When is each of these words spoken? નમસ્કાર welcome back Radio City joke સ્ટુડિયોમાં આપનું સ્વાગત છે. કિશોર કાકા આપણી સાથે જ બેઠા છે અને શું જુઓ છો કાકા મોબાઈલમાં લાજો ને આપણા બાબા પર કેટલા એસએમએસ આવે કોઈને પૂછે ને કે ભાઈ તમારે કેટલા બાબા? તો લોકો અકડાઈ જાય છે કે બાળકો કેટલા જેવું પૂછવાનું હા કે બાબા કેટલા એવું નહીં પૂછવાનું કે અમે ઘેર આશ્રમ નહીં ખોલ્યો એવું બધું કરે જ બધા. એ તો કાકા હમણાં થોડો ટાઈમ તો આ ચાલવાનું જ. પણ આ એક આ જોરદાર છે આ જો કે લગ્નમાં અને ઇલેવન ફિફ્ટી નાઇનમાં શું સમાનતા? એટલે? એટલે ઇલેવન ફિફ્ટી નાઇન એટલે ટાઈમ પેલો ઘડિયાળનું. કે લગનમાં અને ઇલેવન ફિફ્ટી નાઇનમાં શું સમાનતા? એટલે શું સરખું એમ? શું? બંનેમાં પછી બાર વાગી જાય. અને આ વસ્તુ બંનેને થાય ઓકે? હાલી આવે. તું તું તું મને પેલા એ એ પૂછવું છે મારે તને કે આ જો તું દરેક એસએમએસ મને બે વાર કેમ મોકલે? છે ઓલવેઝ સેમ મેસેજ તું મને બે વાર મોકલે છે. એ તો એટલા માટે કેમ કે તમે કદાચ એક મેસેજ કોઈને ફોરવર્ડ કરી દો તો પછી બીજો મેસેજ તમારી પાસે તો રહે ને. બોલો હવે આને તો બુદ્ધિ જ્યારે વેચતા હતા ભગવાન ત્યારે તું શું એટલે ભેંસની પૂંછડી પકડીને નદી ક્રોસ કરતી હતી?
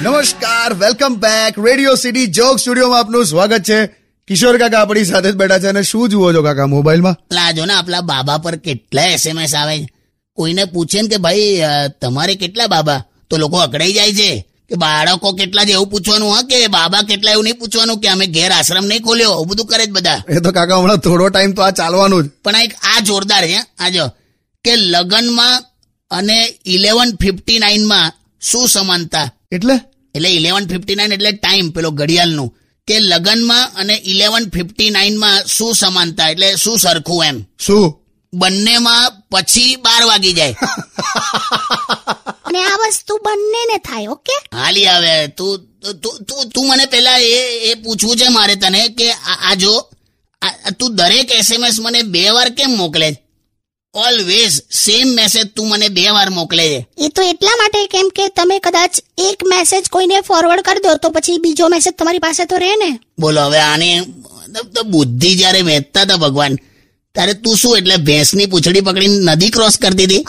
નમસ્કાર 0.00 0.70
welcome 0.74 1.14
back 1.16 1.54
Radio 1.58 1.96
City 1.96 2.26
joke 2.28 2.58
સ્ટુડિયોમાં 2.58 3.00
આપનું 3.00 3.26
સ્વાગત 3.26 3.62
છે. 3.62 3.78
કિશોર 4.28 4.56
કાકા 4.58 4.80
આપણી 4.80 5.04
સાથે 5.04 5.28
જ 5.28 5.36
બેઠા 5.36 5.58
છે 5.58 5.68
અને 5.68 5.82
શું 5.82 6.10
જુઓ 6.10 6.32
છો 6.32 6.42
કાકા 6.42 6.66
મોબાઈલમાં 6.68 7.16
લાજો 7.30 7.66
ને 7.66 7.74
આપણા 7.74 8.02
બાબા 8.02 8.38
પર 8.38 8.56
કેટલા 8.58 9.06
એસએમએસ 9.08 9.54
આવે 9.54 9.76
કોઈને 10.38 10.64
પૂછે 10.66 10.98
ને 11.02 11.08
કે 11.08 11.18
ભાઈ 11.18 11.46
તમારે 12.00 12.34
કેટલા 12.36 12.68
બાબા? 12.68 13.00
તો 13.30 13.34
લોકો 13.38 13.56
અકડાઈ 13.60 13.92
જાય 13.92 14.12
છે 14.12 14.30
કે 14.70 14.76
બાળકો 14.76 15.28
કેટલા 15.34 15.64
જેવું 15.64 15.88
પૂછવાનું 15.90 16.32
હા 16.34 16.42
કે 16.44 16.68
બાબા 16.68 17.02
કેટલા 17.04 17.32
એવું 17.32 17.44
નહીં 17.44 17.58
પૂછવાનું 17.58 18.00
કે 18.00 18.08
અમે 18.08 18.26
ઘેર 18.28 18.50
આશ્રમ 18.52 18.84
નહીં 18.86 19.02
ખોલ્યો 19.02 19.32
એવું 19.34 19.48
બધું 19.50 19.66
કરે 19.66 19.84
જ 19.86 19.90
બધા. 19.90 20.18
એ 20.28 20.40
તો 20.40 20.50
કાકા 20.52 20.78
હમણાં 20.78 21.00
થોડો 21.00 21.28
ટાઈમ 21.30 21.52
તો 21.54 21.62
આ 21.62 21.72
ચાલવાનું 21.72 22.22
જ. 22.24 22.28
પણ 22.44 22.56
આ 22.56 22.64
એક 22.64 22.72
આ 22.90 23.00
જોરદાર 23.02 23.44
છે 23.46 23.60
આ 23.78 23.90
જો 23.90 24.04
કે 24.64 24.72
લગ્નમાં 24.84 25.54
અને 26.10 26.54
ઇલેવન 26.66 27.16
ફિફ્ટી 27.16 27.58
નાઇનમાં 27.58 28.12
શું 28.40 28.68
સમાનતા? 28.68 29.30
એટલે? 29.52 29.74
એટલે 30.14 30.28
ઇલેવન 30.28 30.66
ફિફ્ટી 30.66 30.94
નાઇન 30.94 31.12
એટલે 31.12 31.32
ટાઈમ 31.32 31.70
પેલો 31.70 31.90
ઘડિયાળનું. 31.90 32.56
કે 32.86 32.98
લગનમાં 33.00 33.70
અને 33.74 34.02
ઇલેવન 34.04 34.50
ફિફ્ટી 34.50 34.90
નાઇનમાં 34.90 35.44
શું 35.44 35.74
સમાનતા? 35.74 36.28
એટલે 36.28 36.56
શું 36.56 36.78
સરખું 36.78 37.24
એમ? 37.24 37.44
શું? 37.58 38.02
બંનેમાં 38.34 39.12
પછી 39.30 39.76
બાર 39.76 40.02
વાગી 40.04 40.32
જાય. 40.32 40.54
અને 42.44 42.64
આ 42.64 42.76
વસ્તુ 42.76 43.16
બંનેને 43.16 43.78
થાય 43.78 44.06
ઓકે? 44.06 44.56
હાલી 44.56 44.86
આવે. 44.86 45.26
તું 45.26 45.58
તું 46.02 46.50
તું 46.50 46.68
મને 46.68 46.86
પેલા 46.86 47.18
એ 47.18 47.60
એ 47.70 47.74
પૂછવું 47.74 48.16
છે 48.16 48.28
મારે 48.28 48.54
તને 48.54 48.88
કે 48.88 49.12
આ 49.50 49.54
જો 49.54 49.90
તું 50.78 50.96
દરેક 50.96 51.32
એસએમએસ 51.32 51.80
મને 51.80 52.02
બે 52.02 52.30
વાર 52.30 52.48
કેમ 52.48 52.70
મોકલે? 52.70 53.12
છે 53.12 53.25
ઓલવેઝ 54.04 54.56
સેમ 54.70 55.08
મેસેજ 55.08 55.46
તું 55.56 55.68
મને 55.68 55.88
બે 55.88 56.04
વાર 56.10 56.30
મોકલે 56.30 56.62
છે. 56.62 56.80
એ 56.98 57.08
તો 57.08 57.22
એટલા 57.22 57.56
માટે 57.56 57.86
કેમ 57.86 58.08
કે 58.16 58.28
તમે 58.28 58.58
કદાચ 58.58 58.94
એક 59.18 59.38
મેસેજ 59.46 59.88
કોઈને 59.88 60.20
ફોરવર્ડ 60.20 60.60
કરી 60.60 60.80
દો 60.80 60.96
તો 60.96 61.10
પછી 61.10 61.38
બીજો 61.38 61.68
મેસેજ 61.68 61.92
તમારી 61.98 62.18
પાસે 62.18 62.44
તો 62.44 62.56
રહે 62.56 62.72
ને. 62.76 62.90
બોલો 63.18 63.40
હવે 63.40 63.60
આને 63.60 63.90
તો 64.74 64.82
બુદ્ધિ 64.84 65.34
જ્યારે 65.36 65.62
વેચતા 65.62 66.02
હતા 66.02 66.16
ભગવાન 66.16 66.58
ત્યારે 67.14 67.34
તું 67.34 67.56
શું 67.56 67.78
એટલે 67.78 67.96
ભેંસની 67.96 68.46
પૂંછડી 68.46 68.80
પકડીને 68.80 69.32
નદી 69.32 69.50
ક્રોસ 69.50 69.78
કરતી 69.78 70.04
હતી? 70.04 70.24